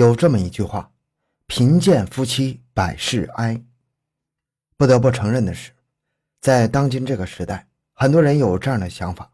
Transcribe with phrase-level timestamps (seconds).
[0.00, 0.90] 有这么一句话
[1.46, 3.62] ：“贫贱夫妻百事哀。”
[4.78, 5.72] 不得不承认的是，
[6.40, 9.30] 在当今这个时代，很多人有这样的想法：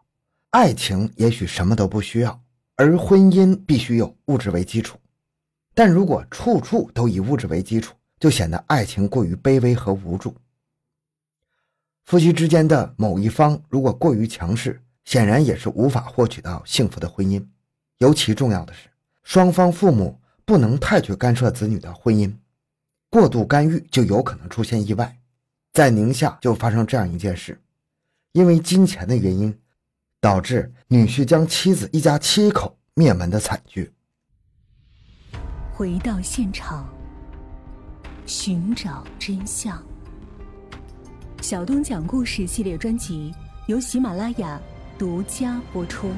[0.50, 2.42] 爱情也许什么都不需要，
[2.74, 4.98] 而婚姻必须有物质为基础。
[5.72, 10.34] 但如果处处都以物质为基础，就显得爱情过于卑微和无助。
[12.06, 17.46] 夫妻之间的某一方如果过于强势，显然也是无法获取到幸福的婚姻。
[17.98, 18.88] 尤其重要的是，
[19.22, 22.32] 双方父母不能太去干涉子女的婚姻，
[23.10, 25.18] 过度干预就有可能出现意外。
[25.72, 27.60] 在宁夏就发生这样一件事，
[28.30, 29.58] 因为金钱的原因，
[30.20, 33.92] 导致女婿将妻子一家七口灭门的惨剧。
[35.74, 36.88] 回到现场，
[38.24, 39.82] 寻找真相。
[41.42, 43.34] 小东讲故事系列专辑
[43.66, 44.60] 由喜马拉雅
[44.96, 46.08] 独家播出。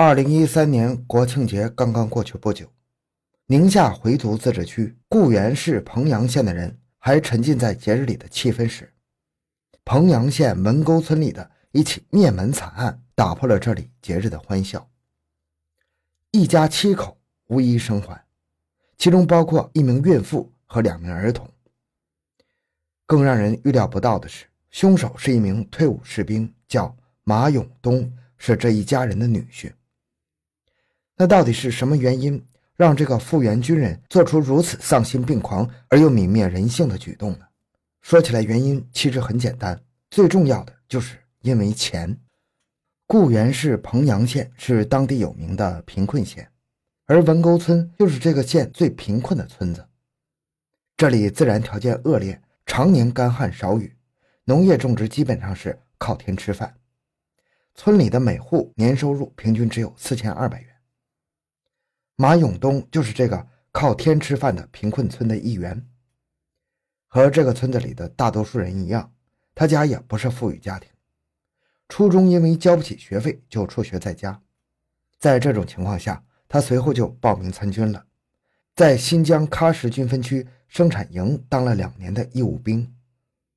[0.00, 2.70] 二零一三年国庆节刚刚过去不久。
[3.46, 8.92] 宁夏回族自治区固原市彭阳县的人还沉浸在节日里的气氛时，
[9.84, 14.88] 彭阳县门沟村里的一起灭门惨案打破了这里节日的欢笑。
[16.30, 18.24] 一家七口无一生还，
[18.96, 21.50] 其中包括一名孕妇和两名儿童。
[23.04, 29.72] 更让人预料不到的是，凶手是一名退伍士兵，叫马永东，是这一家人的女婿。
[31.20, 32.42] 那到底是什么原因？
[32.76, 37.40] 让这个复员军人做出如此丧心病狂而又泯灭人性的举动呢？
[38.02, 42.16] 说起来，原因其实很简单，最重要的就是因为钱。
[43.08, 46.48] 固原市彭阳县是当地有名的贫困县，
[47.06, 49.84] 而文沟村就是这个县最贫困的村子。
[50.96, 53.92] 这里自然条件恶劣，常年干旱少雨，
[54.44, 56.72] 农业种植基本上是靠天吃饭。
[57.74, 60.67] 村里的每户年收入平均只有四千二百元。
[62.20, 65.86] 马永东就是这个靠天吃饭的贫困村的一员，
[67.06, 69.12] 和这个村子里的大多数人一样，
[69.54, 70.90] 他家也不是富裕家庭。
[71.88, 74.42] 初中因为交不起学费，就辍学在家。
[75.20, 78.04] 在这种情况下，他随后就报名参军了，
[78.74, 82.92] 在新疆喀什军分区生产营当了两年的义务兵。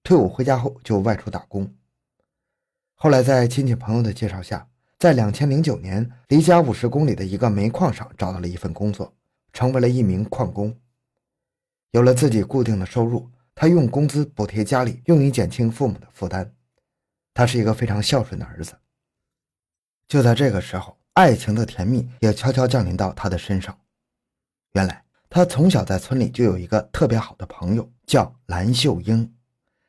[0.03, 1.75] 退伍回家后就外出打工，
[2.93, 4.67] 后来在亲戚朋友的介绍下。
[5.01, 9.11] 在两千零九年，离家五十公里的一个煤矿上找到了一份工作，
[9.51, 10.77] 成为了一名矿工。
[11.89, 16.53] 有了自己固定的收入，他用工资补贴家里，用以减轻父母的负担。
[17.33, 18.77] 他是一个非常孝顺的儿子。
[20.07, 23.75] 就在这个时候，爱情的甜蜜也悄悄降临到他的身上。
[24.73, 29.33] 原来，他从小在村里就有一个特别好的朋友，叫蓝秀英，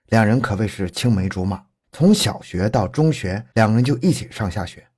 [0.06, 4.88] 两人可谓是青梅竹马，从小学到中学，两人就一起上下学。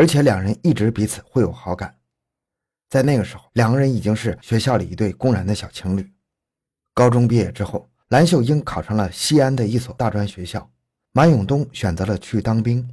[0.00, 1.94] 而且两人一直彼此会有好感，
[2.88, 6.10] 在那个时候，两个人已经是学校里一对公然的小情侣。
[6.94, 10.70] 高中毕业之后，蓝秀英考上了西安的一所大专学校，
[11.12, 12.88] 马永东选择了去当兵。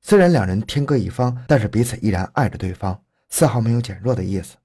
[0.00, 4.56] 虽然两人天各一方，但是彼此依然爱着对方，丝毫没有减弱的意思。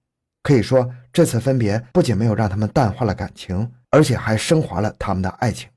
[0.44, 5.70] 可以说，这次分别不仅没有让他们淡化了感情，而且还升华了他们的爱情。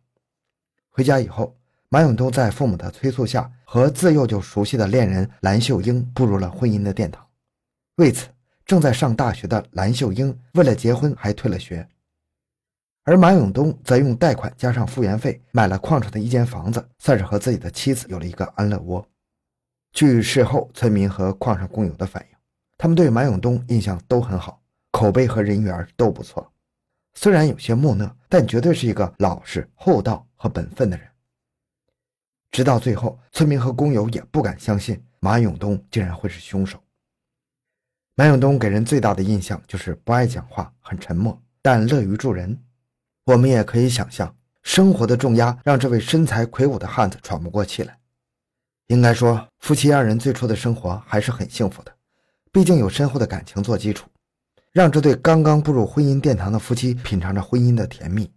[0.91, 1.57] 回家以后。
[1.95, 7.25] 马永东在父母的催促下，和自幼就熟悉的恋人蓝秀英步入了婚姻的殿堂。
[7.99, 8.27] 为此，
[8.67, 11.89] 正在上大学的蓝秀英为了结婚还退了学，
[13.05, 19.07] 而马永东则用贷款加上复原费买了矿上的一间房子，算是和自己的妻子有了一个安乐窝。
[19.93, 22.37] 据事后村民和矿上工友的反映，
[22.77, 24.61] 他们对马永东印象都很好，
[24.91, 26.53] 口碑和人缘都不错。
[27.15, 31.07] 虽然有些木讷，但绝对是一个老实、厚道和本分的人。
[32.55, 36.79] 直到最后，村民和工友也不敢相信马永东竟然会是凶手。
[38.15, 42.57] 马永东给人最大的印象就是不爱讲话，很沉默，但乐于助人。
[43.25, 44.33] 我们也可以想象，
[44.63, 47.99] 生活的重压让这位身材魁梧的汉子喘不过气来。
[48.87, 51.93] 应该说，夫妻二人最初的生活还是很幸福的，
[52.53, 54.09] 毕竟有深厚的感情做基础，
[54.71, 58.31] 让这对刚刚步入婚姻殿堂的夫妻品尝着婚姻的甜蜜。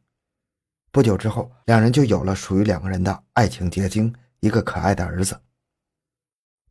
[0.97, 5.39] 不久之后，两人就有了属于两个人的爱情结晶，一个可爱的儿子。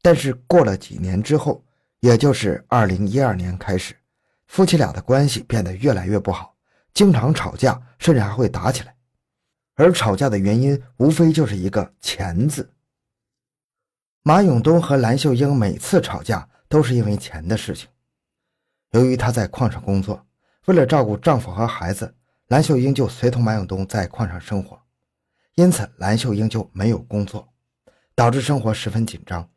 [0.03, 1.65] 但是过了几年之后，
[2.01, 3.95] 也就是二零一二年开始，
[4.49, 6.57] 夫妻俩的关系变得越来越不好，
[6.93, 8.97] 经常吵架，甚至还会打起来。
[9.77, 12.69] 而吵架的原因无非就是一个“钱”字。
[14.25, 17.89] 马永东和蓝秀英每次吵架都是因为钱的事情。
[18.91, 20.27] 由于她在矿上工作，
[20.65, 22.13] 为了照顾丈夫和孩子。
[22.49, 24.81] 蓝秀英就随同马永东在矿上生活，
[25.57, 27.53] 因此蓝秀英就没有工作，
[28.15, 29.51] 导致生活十分紧张。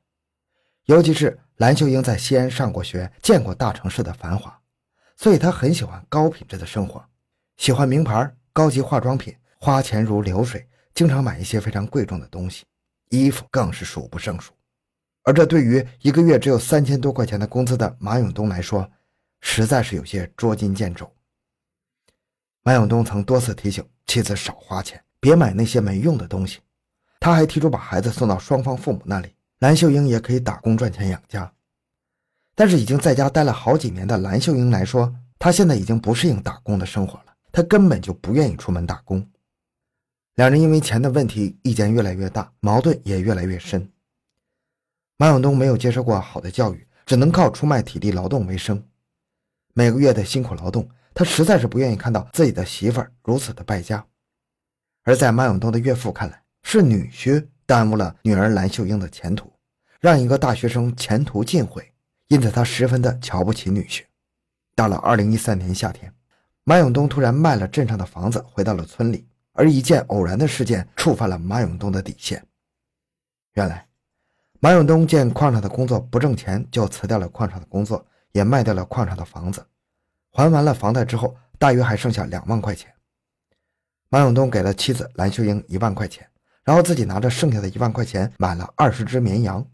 [0.85, 4.59] 尤其是蓝秀英在西安上过学，见过大城市的繁华，
[5.15, 7.05] 所以她很喜欢高品质的生活，
[7.57, 12.65] 喜欢名牌、高级化妆品，花钱如流水，经常买一些非常贵重的东西，
[13.09, 14.51] 衣服更是数不胜数。
[15.21, 18.89] 而这对于一个月只有三千多块钱的工资的马永东来说，
[19.41, 21.07] 实在是有些捉襟见肘。
[22.63, 26.59] 马永东曾多次提醒妻子少花钱，别买那些没用的东西。
[27.19, 31.51] 他还提出把孩子送到双方父母那里，蓝秀英也可以打工赚钱养家。
[32.55, 39.25] 但是已经在家待了好几年的蓝秀英来说，她现在已经不适应打工的生活了，她根本就不愿意出门打工。
[40.35, 43.89] 两人因为钱的问题，意见越来越大，矛盾也越来越深。
[45.17, 48.81] 马永东没有接受过好的教育，只能靠出卖体力劳动为生。
[49.73, 50.89] 每个月的辛苦劳动，
[51.19, 54.01] 他实在是不愿意看到自己的媳妇儿如此的败家。
[55.03, 59.51] 而在马永东的岳父看来，是女婿耽误了女儿蓝秀英的前途，
[59.99, 61.91] 让一个大学生前途尽毁，
[62.29, 64.05] 因此他十分的瞧不起女婿。
[64.73, 66.09] 到了二零一三年夏天，
[66.63, 69.27] 马永东突然卖了镇上的房子，回到了村里。
[69.51, 72.41] 而一件偶然的事件触犯了马永东的底线。
[73.55, 73.85] 原来。
[74.61, 79.65] 马永东见矿上的工作不挣钱，就辞掉了矿上的工作，也卖掉了矿上的房子。
[80.31, 82.93] 还完了房贷之后，大约还剩下两万块钱。
[84.09, 86.27] 马永东给了妻子蓝秀英一万块钱，
[86.63, 89.65] 然后自己拿着剩下的一万块钱买了二十只绵羊，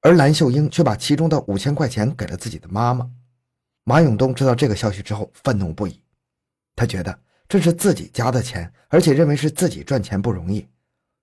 [0.00, 3.10] 而蓝秀英却把其中的五千块钱给了自己的妈妈。
[3.84, 6.00] 马永东知道这个消息之后，愤怒不已。
[6.76, 7.18] 他觉得
[7.48, 10.68] 这是自己家的钱，而且认为是自己赚钱不容易。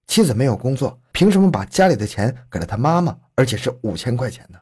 [0.07, 4.59] 妻子没有工作，凭什么把家里的钱给了他妈妈，而且是五千块钱呢？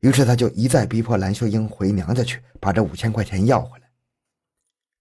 [0.00, 3.90] 于是他就一再逼迫蓝秀英回娘家去，把这五千块钱要回来。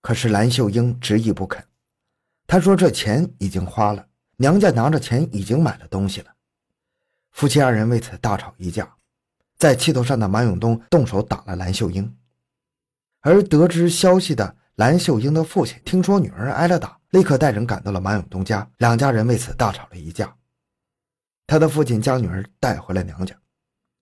[0.01, 1.63] 可是蓝秀英执意不肯，
[2.47, 4.07] 他说这钱已经花了，
[4.37, 6.33] 娘家拿着钱已经买了东西了。
[7.31, 8.95] 夫妻二人为此大吵一架，
[9.57, 12.15] 在气头上的马永东动手打了蓝秀英，
[13.21, 16.97] 而得知消息的蓝秀英的父亲听说女儿挨了打。
[17.11, 20.31] 立刻带人赶到了马永东家，两家人为此大吵了一架。
[21.47, 23.35] 他的父亲将女儿带回了娘家。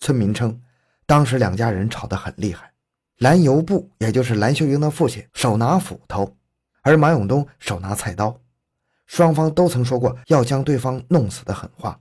[0.02, 0.62] 村民称，
[1.08, 2.72] 当时两家人吵得很厉害。
[3.20, 6.36] 蓝油布，也就是蓝秀英的父亲，手拿斧头，
[6.82, 8.40] 而马永东手拿菜刀，
[9.06, 12.00] 双方都曾说过要将对方弄死的狠话。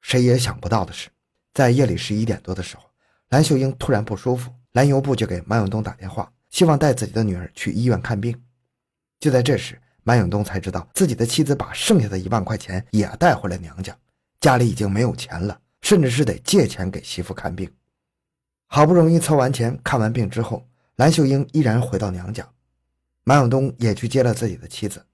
[0.00, 1.10] 谁也想不到的是，
[1.52, 2.84] 在夜里十一点多的时候，
[3.30, 8.40] 蓝秀英突然不舒服，蓝油布就给马永东打电话，希望带自己的女儿去医院看病。
[9.18, 13.94] 就在这时，马永东才知道自己的妻子把剩下的一万块钱也带回了娘家，
[14.40, 17.68] 家里已经没有钱了，甚至是得借钱给媳妇看病。
[18.74, 20.66] 好不容易凑完钱看完病之后，
[20.96, 22.48] 蓝秀英依然回到娘家，
[23.22, 25.04] 马永东也去接了自己的妻子。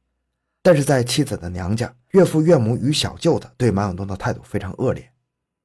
[0.62, 5.12] 但是在妻子的娘家，岳父岳母与小舅子对马永东的态度非常恶劣。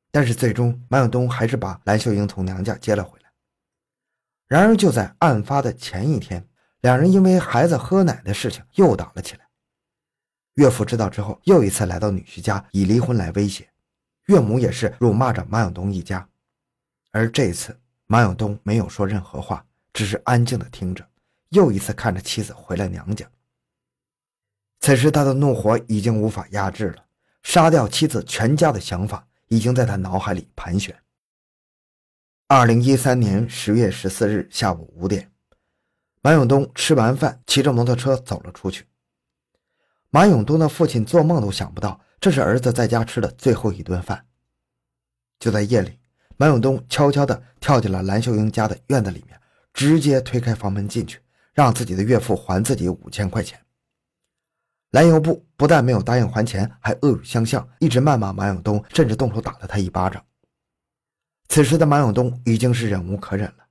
[0.09, 3.31] 但是最终，马永东还是把蓝秀英从娘家接了回来。
[4.47, 6.43] 然而就在案发的前一天。
[6.81, 9.47] 两人因为孩子喝奶的事情又打了起来。
[10.55, 13.69] 岳父知道之后，又一次来到女婿家，以离婚来威胁。
[14.25, 16.27] 岳母也是辱骂着马永东一家。
[17.11, 17.79] 而这一次，
[18.13, 21.03] 马永东没有说任何话，只是安静的听着，
[21.49, 23.27] 又一次看着妻子回了娘家。
[24.81, 27.03] 此时，他的怒火已经无法压制了，
[27.41, 30.95] 杀掉妻子全家的想法已经在他脑海里盘旋。
[32.47, 35.31] 二零一三年十月十四日下午五点。
[36.21, 38.85] 马永东吃完饭，骑着摩托车走了出去。
[40.11, 44.27] 马永东的父亲做梦都想不到，这是儿子在家吃的最后一顿饭。
[45.39, 45.97] 就在夜里，
[46.43, 49.39] 马永东悄悄地跳进了蓝秀英家的院子里面，
[49.73, 51.21] 直接推开房门进去，
[51.53, 53.57] 让自己的岳父还自己五千块钱。
[54.91, 60.21] 蓝油布不但没有答应还钱，还恶语相向，一直谩骂马永东，甚至动手打了他一巴掌。
[61.47, 63.63] 此时的马永东已经是忍无可忍了。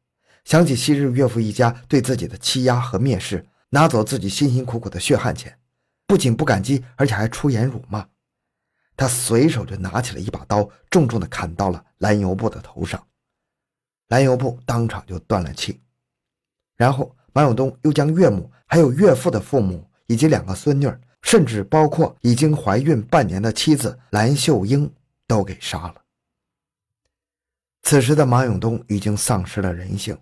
[0.47, 5.59] 想起昔日岳父一家对自己的欺压和蔑视，拿走自己辛辛苦苦的血汗钱，
[6.07, 8.09] 不仅不感激，而且还出言辱骂。
[9.03, 13.05] 他随手就拿起了一把刀，重重的砍到了蓝油布的头上，
[14.07, 15.81] 蓝油布当场就断了气。
[16.77, 20.89] 然后马永东又将岳母、还有岳父的父母以及两个孙女，
[21.23, 24.89] 甚至包括已经怀孕半年的妻子蓝秀英
[25.27, 25.97] 都给杀了。
[27.83, 30.17] 此时的马永东已经丧失了人性。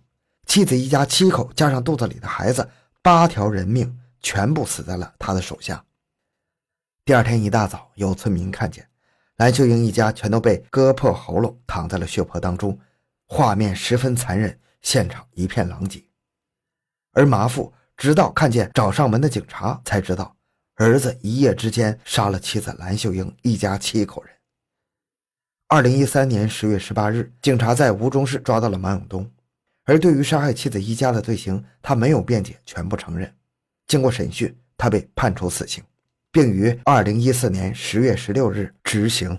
[0.47, 2.67] 妻子一家七口，加上肚子里的孩子，
[3.03, 5.85] 八条人命全部死在了他的手下。
[7.05, 8.87] 第二天一大早，有村民看见
[9.37, 12.79] 蓝秀英一家全都被割破喉咙，躺在了血泊当中，
[13.27, 16.05] 画面十分残忍，现场一片狼藉。
[17.13, 20.37] 而马父直到看见找上门的警察，才知道
[20.77, 24.33] 儿子一夜之间杀了妻子蓝秀英一家七口人。
[25.69, 29.29] 二零一三年十月十八日，警察在吴中市抓到了马永东，
[29.85, 33.35] 而对于杀害妻子一家的罪行，他没有辩解，全部承认。
[33.89, 35.83] 经过审讯，他被判处死刑，
[36.33, 39.39] 并于二零一四年十月十六日执行。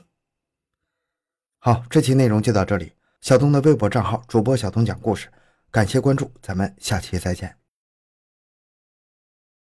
[1.60, 2.93] 好，这期内容就到这里。
[3.21, 5.29] 小东的微博账号主播小东讲故事，
[5.69, 7.60] 感谢关注，咱们下期再见。